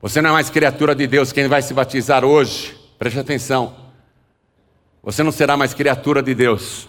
[0.01, 1.31] Você não é mais criatura de Deus.
[1.31, 3.77] Quem vai se batizar hoje, preste atenção.
[5.03, 6.89] Você não será mais criatura de Deus.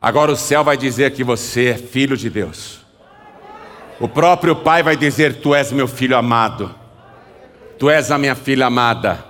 [0.00, 2.86] Agora o céu vai dizer que você é filho de Deus.
[3.98, 6.72] O próprio Pai vai dizer: Tu és meu filho amado.
[7.78, 9.24] Tu és a minha filha amada.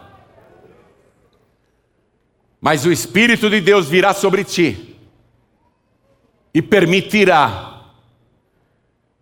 [2.61, 4.97] Mas o Espírito de Deus virá sobre ti
[6.53, 7.78] e permitirá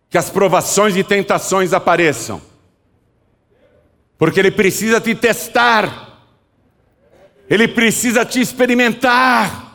[0.09, 2.41] que as provações e tentações apareçam,
[4.17, 6.23] porque Ele precisa te testar,
[7.49, 9.65] Ele precisa te experimentar.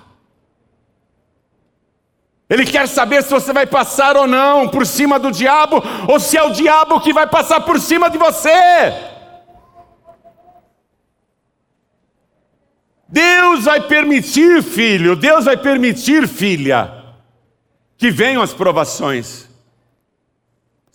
[2.49, 6.37] Ele quer saber se você vai passar ou não por cima do diabo, ou se
[6.37, 9.11] é o diabo que vai passar por cima de você.
[13.09, 16.91] Deus vai permitir, filho, Deus vai permitir, filha,
[17.97, 19.52] que venham as provações.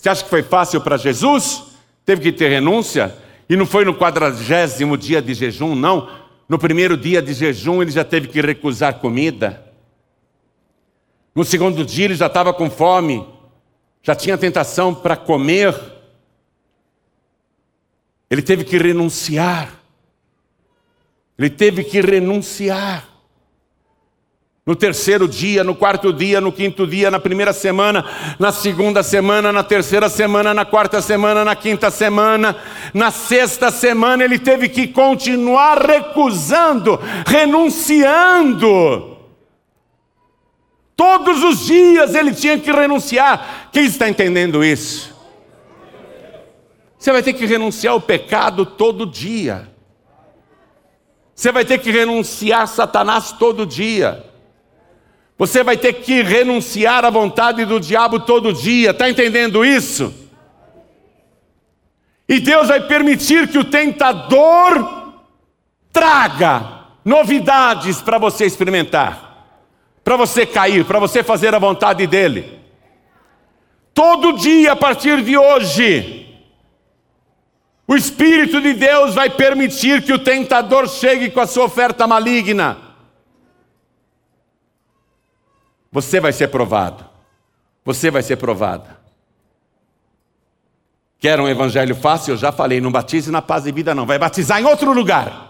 [0.08, 1.64] Você acha que foi fácil para Jesus?
[2.06, 3.14] Teve que ter renúncia?
[3.50, 6.10] E não foi no quadragésimo dia de jejum, não.
[6.48, 9.70] No primeiro dia de jejum ele já teve que recusar comida.
[11.36, 13.28] No segundo dia ele já estava com fome,
[14.02, 15.76] já tinha tentação para comer.
[18.32, 19.78] Ele teve que renunciar.
[21.38, 23.06] Ele teve que renunciar.
[24.68, 28.04] No terceiro dia, no quarto dia, no quinto dia, na primeira semana,
[28.38, 32.54] na segunda semana, na terceira semana, na quarta semana, na quinta semana,
[32.94, 39.16] na sexta semana, ele teve que continuar recusando, renunciando.
[40.98, 43.70] Todos os dias ele tinha que renunciar.
[43.72, 45.16] Quem está entendendo isso?
[47.00, 49.72] Você vai ter que renunciar ao pecado todo dia.
[51.34, 54.28] Você vai ter que renunciar a Satanás todo dia.
[55.38, 58.90] Você vai ter que renunciar à vontade do diabo todo dia.
[58.90, 60.14] Está entendendo isso?
[62.28, 65.14] E Deus vai permitir que o tentador
[65.94, 69.46] traga novidades para você experimentar,
[70.04, 72.60] para você cair, para você fazer a vontade dele.
[73.94, 76.28] Todo dia a partir de hoje,
[77.88, 82.87] o Espírito de Deus vai permitir que o tentador chegue com a sua oferta maligna.
[85.92, 87.06] Você vai ser provado.
[87.84, 88.98] Você vai ser provada.
[91.20, 92.34] Quer um evangelho fácil?
[92.34, 94.06] Eu já falei, não batize na paz e vida, não.
[94.06, 95.48] Vai batizar em outro lugar.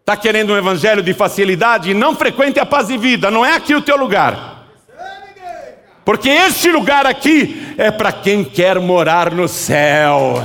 [0.00, 1.92] Está querendo um evangelho de facilidade?
[1.92, 4.64] Não frequente a paz e vida, não é aqui o teu lugar.
[6.02, 10.42] Porque este lugar aqui é para quem quer morar no céu.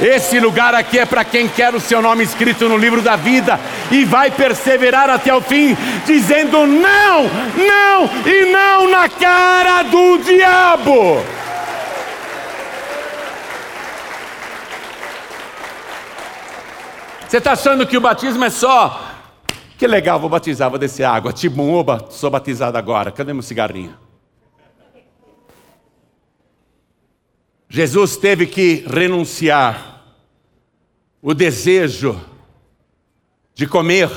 [0.00, 3.58] Esse lugar aqui é para quem quer o seu nome escrito no livro da vida
[3.90, 11.24] e vai perseverar até o fim, dizendo não, não e não na cara do diabo.
[17.26, 19.02] Você está achando que o batismo é só?
[19.76, 21.32] Que legal, vou batizar, vou descer água.
[21.32, 23.10] Tipo, oba, sou batizado agora.
[23.10, 24.05] Cadê meu cigarrinho?
[27.68, 30.04] Jesus teve que renunciar
[31.20, 32.20] o desejo
[33.54, 34.08] de comer,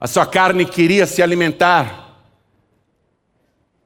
[0.00, 2.18] a sua carne queria se alimentar,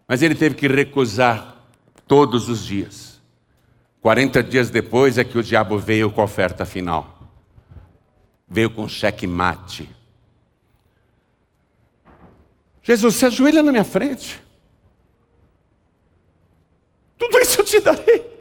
[0.07, 1.57] mas ele teve que recusar
[2.07, 3.21] todos os dias.
[4.01, 7.29] 40 dias depois é que o diabo veio com a oferta final.
[8.47, 9.91] Veio com cheque mate.
[12.83, 14.41] Jesus, se ajoelha na minha frente.
[17.19, 18.36] Tudo isso eu te darei.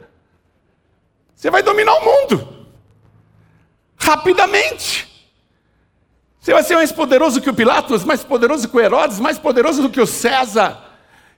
[1.36, 2.66] Você vai dominar o mundo.
[3.98, 5.06] Rapidamente.
[6.40, 9.82] Você vai ser mais poderoso que o Pilatos, mais poderoso que o Herodes, mais poderoso
[9.82, 10.82] do que o César.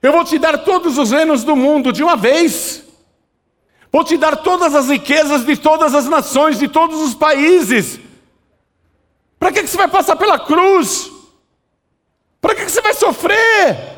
[0.01, 2.85] Eu vou te dar todos os reinos do mundo de uma vez.
[3.91, 7.99] Vou te dar todas as riquezas de todas as nações, de todos os países.
[9.39, 11.11] Para que você vai passar pela cruz?
[12.41, 13.98] Para que você vai sofrer?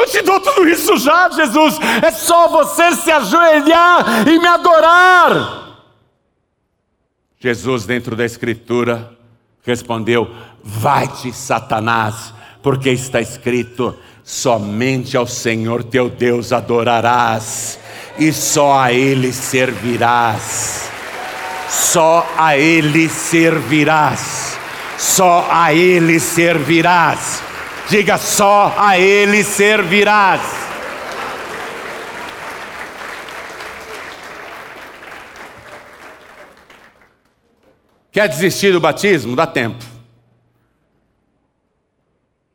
[0.00, 1.78] Eu te dou tudo isso já, Jesus.
[2.02, 5.76] É só você se ajoelhar e me adorar.
[7.38, 9.14] Jesus, dentro da Escritura,
[9.62, 10.34] respondeu:
[10.64, 12.32] Vai-te, Satanás,
[12.62, 13.94] porque está escrito:
[14.24, 17.78] somente ao Senhor teu Deus adorarás,
[18.18, 20.90] e só a Ele servirás.
[21.68, 24.58] Só a Ele servirás.
[24.96, 27.49] Só a Ele servirás.
[27.90, 30.40] Diga só a Ele servirás.
[38.12, 39.34] Quer desistir do batismo?
[39.34, 39.84] Dá tempo.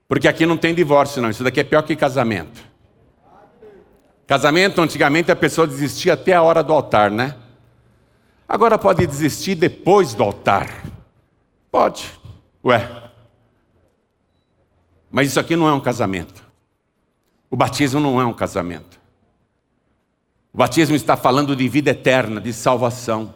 [0.07, 1.29] Porque aqui não tem divórcio, não.
[1.29, 2.61] Isso daqui é pior que casamento.
[4.25, 7.35] Casamento, antigamente a pessoa desistia até a hora do altar, né?
[8.47, 10.69] Agora pode desistir depois do altar.
[11.69, 12.09] Pode.
[12.63, 13.04] Ué,
[15.15, 16.43] mas isso aqui não é um casamento.
[17.49, 18.99] O batismo não é um casamento.
[20.51, 23.33] O batismo está falando de vida eterna, de salvação.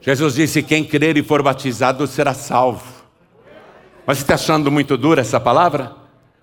[0.00, 2.86] Jesus disse: quem crer e for batizado será salvo.
[4.06, 5.96] Mas você está achando muito dura essa palavra?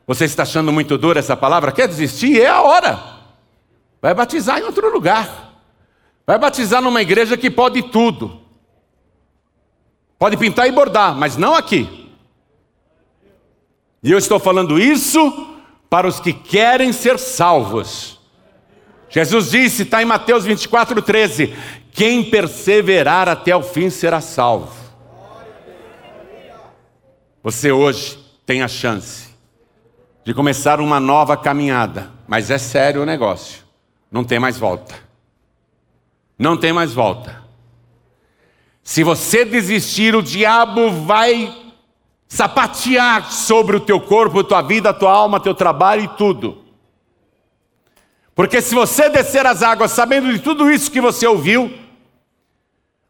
[0.05, 1.72] Você está achando muito dura essa palavra?
[1.72, 2.41] Quer desistir?
[2.41, 3.01] É a hora.
[4.01, 5.61] Vai batizar em outro lugar.
[6.28, 8.41] Vai batizar numa igreja que pode tudo.
[10.17, 12.09] Pode pintar e bordar, mas não aqui.
[14.02, 15.56] E eu estou falando isso
[15.89, 18.20] para os que querem ser salvos.
[19.10, 21.54] Jesus disse, está em Mateus 24, 13:
[21.91, 24.74] Quem perseverar até o fim será salvo.
[27.43, 29.30] Você hoje tem a chance
[30.24, 33.64] de começar uma nova caminhada, mas é sério o negócio,
[34.12, 34.95] não tem mais volta.
[36.38, 37.43] Não tem mais volta.
[38.82, 41.54] Se você desistir, o diabo vai
[42.30, 46.59] sapatear sobre o teu corpo, tua vida, tua alma, teu trabalho e tudo.
[48.36, 51.73] Porque se você descer as águas sabendo de tudo isso que você ouviu,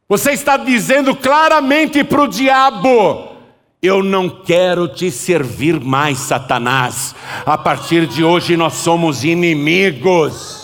[0.07, 3.35] você está dizendo claramente para o diabo:
[3.79, 7.13] Eu não quero te servir mais, Satanás.
[7.45, 10.58] A partir de hoje nós somos inimigos.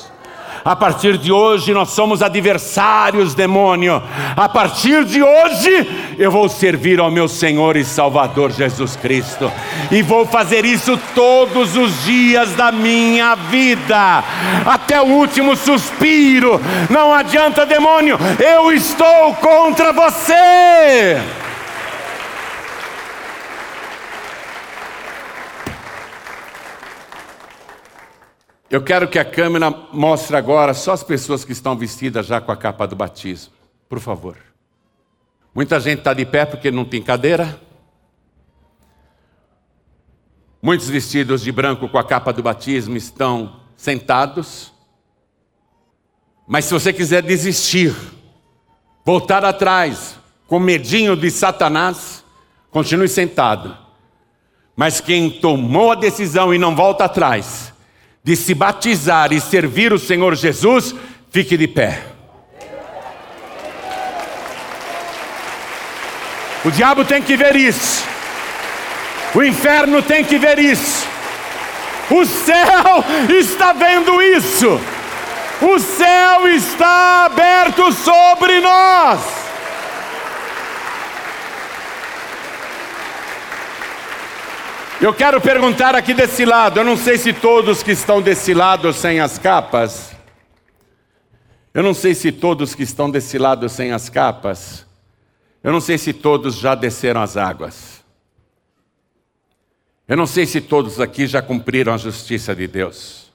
[0.66, 4.02] A partir de hoje nós somos adversários, demônio.
[4.36, 9.52] A partir de hoje eu vou servir ao meu Senhor e Salvador Jesus Cristo.
[9.92, 14.24] E vou fazer isso todos os dias da minha vida,
[14.66, 16.60] até o último suspiro.
[16.90, 21.45] Não adianta, demônio, eu estou contra você.
[28.70, 32.52] Eu quero que a câmera mostre agora só as pessoas que estão vestidas já com
[32.52, 33.54] a capa do batismo.
[33.88, 34.38] Por favor.
[35.54, 37.62] Muita gente está de pé porque não tem cadeira.
[40.62, 44.74] Muitos vestidos de branco com a capa do batismo estão sentados.
[46.48, 47.96] Mas se você quiser desistir,
[49.06, 52.26] voltar atrás, com medinho de Satanás,
[52.72, 53.78] continue sentado.
[54.76, 57.75] Mas quem tomou a decisão e não volta atrás,
[58.26, 60.96] de se batizar e servir o Senhor Jesus,
[61.30, 62.02] fique de pé.
[66.64, 68.04] O diabo tem que ver isso.
[69.36, 71.06] O inferno tem que ver isso.
[72.10, 74.82] O céu está vendo isso.
[75.62, 79.45] O céu está aberto sobre nós.
[85.02, 88.94] Eu quero perguntar aqui desse lado, eu não sei se todos que estão desse lado
[88.94, 90.16] sem as capas,
[91.74, 94.86] eu não sei se todos que estão desse lado sem as capas,
[95.62, 98.04] eu não sei se todos já desceram as águas.
[100.08, 103.32] Eu não sei se todos aqui já cumpriram a justiça de Deus.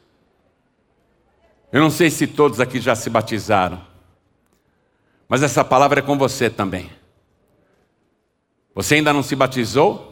[1.71, 3.85] Eu não sei se todos aqui já se batizaram.
[5.29, 6.91] Mas essa palavra é com você também.
[8.75, 10.10] Você ainda não se batizou?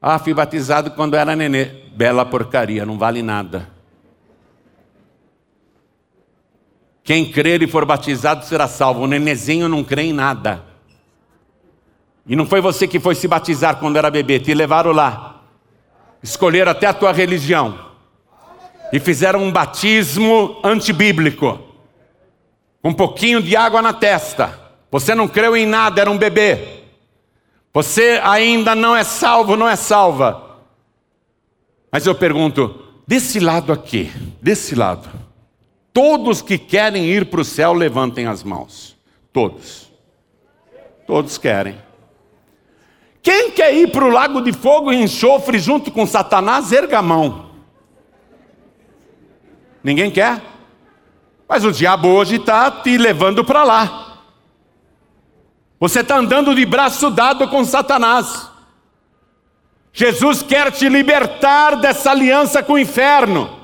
[0.00, 1.64] Ah, fui batizado quando era nenê.
[1.94, 3.68] Bela porcaria, não vale nada.
[7.02, 9.00] Quem crer e for batizado será salvo.
[9.00, 10.62] O nenezinho não crê em nada.
[12.26, 15.42] E não foi você que foi se batizar quando era bebê, te levaram lá.
[16.22, 17.78] Escolheram até a tua religião.
[18.92, 21.58] E fizeram um batismo antibíblico.
[22.82, 24.60] Com um pouquinho de água na testa.
[24.90, 26.77] Você não creu em nada, era um bebê.
[27.78, 30.58] Você ainda não é salvo, não é salva.
[31.92, 34.10] Mas eu pergunto, desse lado aqui,
[34.42, 35.08] desse lado,
[35.92, 38.96] Todos que querem ir para o céu, levantem as mãos.
[39.32, 39.90] Todos.
[41.06, 41.76] Todos querem.
[43.22, 47.02] Quem quer ir para o lago de fogo e enxofre junto com Satanás, erga a
[47.02, 47.50] mão.
[49.82, 50.42] Ninguém quer?
[51.48, 54.07] Mas o diabo hoje está te levando para lá.
[55.80, 58.50] Você está andando de braço dado com Satanás.
[59.92, 63.58] Jesus quer te libertar dessa aliança com o inferno.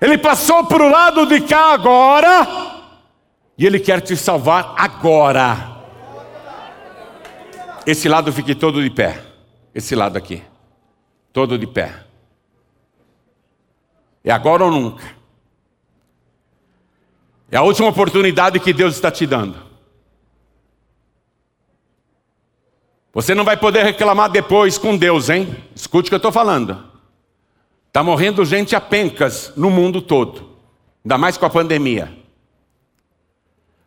[0.00, 2.46] Ele passou para o lado de cá agora,
[3.56, 5.72] e Ele quer te salvar agora.
[7.86, 9.22] Esse lado fique todo de pé.
[9.74, 10.42] Esse lado aqui.
[11.32, 12.04] Todo de pé.
[14.24, 15.04] É agora ou nunca.
[17.50, 19.73] É a última oportunidade que Deus está te dando.
[23.14, 25.56] Você não vai poder reclamar depois com Deus, hein?
[25.74, 26.82] Escute o que eu estou falando.
[27.86, 30.50] Está morrendo gente a pencas no mundo todo,
[31.04, 32.12] ainda mais com a pandemia.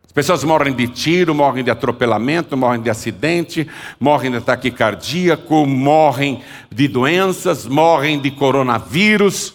[0.02, 3.68] As pessoas morrem de tiro, morrem de atropelamento, morrem de acidente,
[4.00, 9.52] morrem de ataque cardíaco, morrem de doenças, morrem de coronavírus.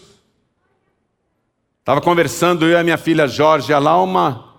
[1.80, 4.54] Estava conversando eu e a minha filha Jorge, lá uma,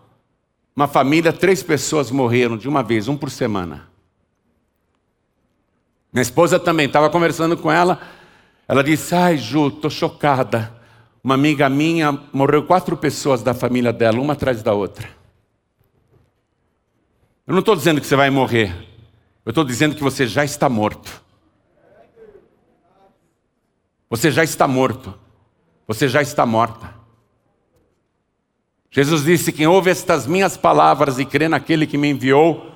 [0.74, 3.93] uma família, três pessoas morreram de uma vez, um por semana.
[6.14, 8.00] Minha esposa também, estava conversando com ela,
[8.68, 10.72] ela disse: Ai, Ju, estou chocada.
[11.24, 15.08] Uma amiga minha morreu quatro pessoas da família dela, uma atrás da outra.
[17.44, 18.72] Eu não estou dizendo que você vai morrer.
[19.44, 21.20] Eu estou dizendo que você já está morto.
[24.08, 25.12] Você já está morto.
[25.88, 26.94] Você já está morta.
[28.88, 32.70] Jesus disse: Quem ouve estas minhas palavras e crê naquele que me enviou,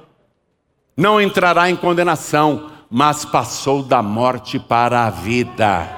[0.97, 5.89] não entrará em condenação, mas passou da morte para a vida.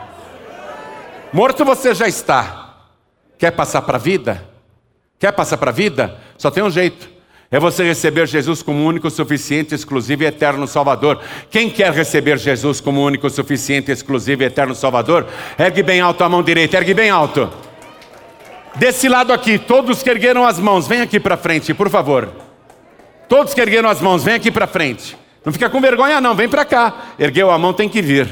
[1.33, 2.89] Morto você já está.
[3.39, 4.49] Quer passar para a vida?
[5.19, 6.19] Quer passar para a vida?
[6.37, 7.09] Só tem um jeito.
[7.51, 11.21] É você receber Jesus como único, suficiente, exclusivo e eterno Salvador.
[11.51, 15.27] Quem quer receber Jesus como único, suficiente, exclusivo e eterno Salvador?
[15.59, 17.51] Ergue bem alto a mão direita, ergue bem alto.
[18.77, 22.29] Desse lado aqui, todos que ergueram as mãos, vem aqui para frente, por favor.
[23.29, 25.17] Todos que ergueram as mãos, vem aqui para frente.
[25.45, 26.93] Não fica com vergonha, não, vem para cá.
[27.19, 28.29] Ergueu a mão, tem que vir.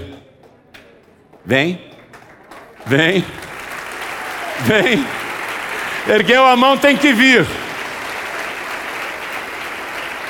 [1.45, 1.81] Vem,
[2.85, 3.25] vem,
[4.61, 5.07] vem.
[6.07, 7.47] Ergueu a mão, tem que vir.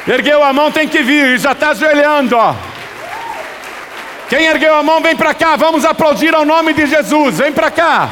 [0.07, 1.39] Ergueu a mão, tem que vir.
[1.39, 2.55] Já está ajoelhando, ó.
[4.29, 5.57] Quem ergueu a mão, vem para cá.
[5.57, 7.39] Vamos aplaudir ao nome de Jesus.
[7.39, 8.09] Vem para cá.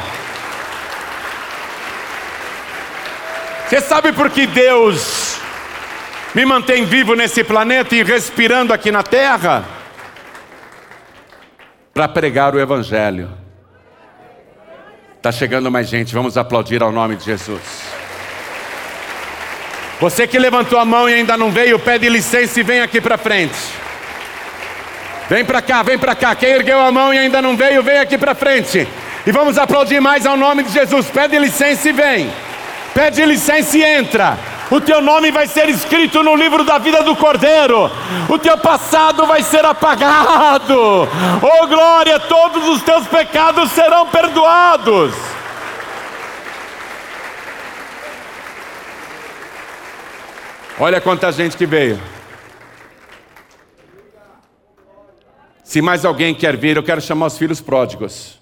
[3.67, 5.16] Você sabe por que Deus
[6.37, 9.65] me mantém vivo nesse planeta e respirando aqui na terra
[11.91, 13.27] para pregar o Evangelho.
[15.15, 17.81] Está chegando mais gente, vamos aplaudir ao nome de Jesus.
[19.99, 23.17] Você que levantou a mão e ainda não veio, pede licença e vem aqui para
[23.17, 23.57] frente.
[25.27, 26.35] Vem para cá, vem para cá.
[26.35, 28.87] Quem ergueu a mão e ainda não veio, vem aqui para frente.
[29.25, 31.09] E vamos aplaudir mais ao nome de Jesus.
[31.09, 32.31] Pede licença e vem.
[32.93, 34.37] Pede licença e entra
[34.69, 37.89] o teu nome vai ser escrito no livro da vida do Cordeiro,
[38.29, 41.07] o teu passado vai ser apagado,
[41.41, 45.13] oh glória, todos os teus pecados serão perdoados.
[50.79, 51.99] Olha quanta gente que veio.
[55.63, 58.39] Se mais alguém quer vir, eu quero chamar os filhos pródigos.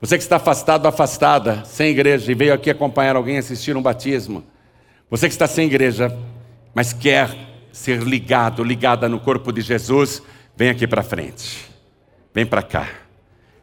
[0.00, 4.44] Você que está afastado, afastada, sem igreja e veio aqui acompanhar alguém assistir um batismo.
[5.10, 6.14] Você que está sem igreja,
[6.74, 7.30] mas quer
[7.72, 10.22] ser ligado, ligada no corpo de Jesus,
[10.56, 11.66] vem aqui para frente.
[12.34, 12.86] Vem para cá.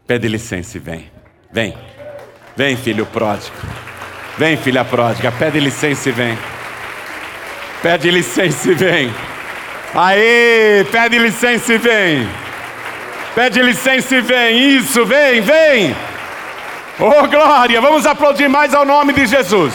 [0.08, 1.12] Pede licença e vem.
[1.52, 1.78] Vem.
[2.56, 3.56] Vem, filho pródigo.
[4.38, 5.32] Vem, filha pródiga.
[5.32, 6.38] Pede licença e vem.
[7.82, 9.14] Pede licença e vem.
[9.94, 12.28] Aê, pede licença e vem.
[13.36, 14.78] Pede licença e vem.
[14.78, 15.96] Isso, vem, vem.
[17.00, 17.80] Oh, glória!
[17.82, 19.74] Vamos aplaudir mais ao nome de Jesus.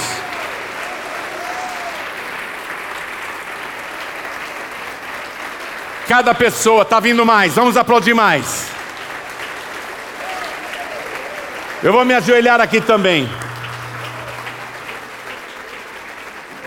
[6.10, 7.54] Cada pessoa está vindo mais.
[7.54, 8.68] Vamos aplaudir mais.
[11.84, 13.28] Eu vou me ajoelhar aqui também.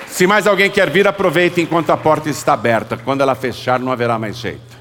[0.08, 2.96] Se mais alguém quer vir, aproveite enquanto a porta está aberta.
[2.96, 4.78] Quando ela fechar, não haverá mais jeito.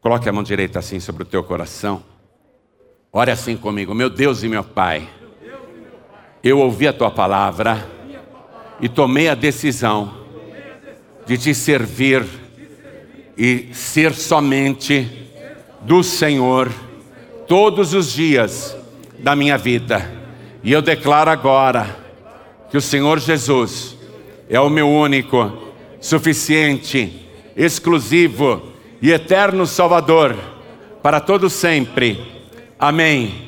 [0.00, 2.02] Coloque a mão direita assim sobre o teu coração.
[3.12, 5.06] Ore assim comigo, meu Deus e meu Pai.
[6.42, 7.86] Eu ouvi a tua palavra
[8.80, 10.17] e tomei a decisão
[11.28, 12.24] de te servir
[13.36, 15.06] e ser somente
[15.82, 16.72] do Senhor
[17.46, 18.74] todos os dias
[19.18, 20.10] da minha vida.
[20.64, 21.96] E eu declaro agora
[22.70, 23.94] que o Senhor Jesus
[24.48, 25.52] é o meu único,
[26.00, 28.72] suficiente, exclusivo
[29.02, 30.34] e eterno Salvador
[31.02, 32.18] para todo sempre.
[32.78, 33.47] Amém.